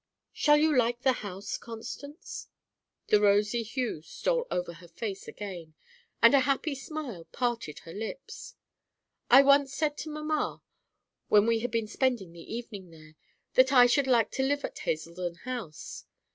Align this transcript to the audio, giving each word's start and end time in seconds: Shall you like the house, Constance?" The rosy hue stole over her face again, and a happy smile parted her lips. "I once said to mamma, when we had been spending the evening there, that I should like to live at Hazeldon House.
Shall 0.33 0.57
you 0.57 0.75
like 0.75 1.01
the 1.03 1.11
house, 1.21 1.59
Constance?" 1.59 2.47
The 3.09 3.21
rosy 3.21 3.61
hue 3.61 4.01
stole 4.01 4.47
over 4.49 4.73
her 4.81 4.87
face 4.87 5.27
again, 5.27 5.75
and 6.23 6.33
a 6.33 6.39
happy 6.39 6.73
smile 6.73 7.25
parted 7.25 7.77
her 7.85 7.93
lips. 7.93 8.55
"I 9.29 9.43
once 9.43 9.71
said 9.75 9.97
to 9.99 10.09
mamma, 10.09 10.63
when 11.27 11.45
we 11.45 11.59
had 11.59 11.69
been 11.69 11.85
spending 11.85 12.31
the 12.33 12.51
evening 12.51 12.89
there, 12.89 13.15
that 13.53 13.71
I 13.71 13.85
should 13.85 14.07
like 14.07 14.31
to 14.31 14.43
live 14.43 14.65
at 14.65 14.79
Hazeldon 14.79 15.35
House. 15.43 16.05